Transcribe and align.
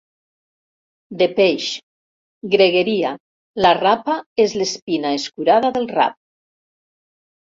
De 1.19 1.25
peix 1.39 1.67
—Gregueria: 2.53 3.11
la 3.67 3.75
rapa 3.81 4.17
és 4.47 4.57
l'espina 4.63 5.13
escurada 5.19 5.75
del 5.77 5.87
rap—. 5.97 6.19